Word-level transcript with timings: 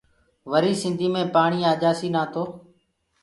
وري 0.51 0.73
سنڌيٚ 0.81 1.13
مي 1.13 1.23
پاڻيٚ 1.35 1.67
آجآسيٚ 1.73 2.13
نآ 2.15 2.23
تو 2.33 2.43